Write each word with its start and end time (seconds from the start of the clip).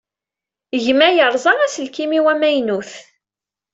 Gma 0.85 1.07
yerẓa 1.11 1.53
aselkim-iw 1.65 2.25
amaynut. 2.33 2.91